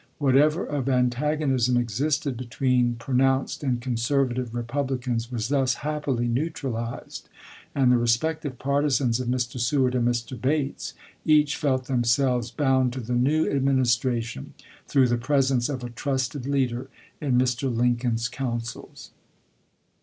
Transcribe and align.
Whatever 0.17 0.65
of 0.65 0.89
antagonism 0.89 1.77
existed 1.77 2.35
between 2.35 2.95
pronounced 2.95 3.63
and 3.63 3.79
con 3.79 3.97
servative 3.97 4.51
Republicans 4.55 5.31
was 5.31 5.49
thus 5.49 5.75
happily 5.85 6.27
neutralized, 6.27 7.29
and 7.75 7.91
the 7.91 7.99
respective 7.99 8.57
partisans 8.57 9.19
of 9.19 9.27
Mr. 9.27 9.59
Seward 9.59 9.93
and 9.93 10.07
Mr. 10.07 10.41
Bates 10.41 10.95
each 11.23 11.55
felt 11.55 11.85
themselves 11.85 12.49
bound 12.49 12.93
to 12.93 12.99
the 12.99 13.13
new 13.13 13.47
Administration 13.47 14.55
through 14.87 15.07
the 15.07 15.17
presence 15.17 15.69
of 15.69 15.83
a 15.83 15.89
trusted 15.91 16.47
leader 16.47 16.87
in 17.21 17.37
Mr. 17.37 17.71
Lincoln's 17.71 18.27
councils. 18.27 19.11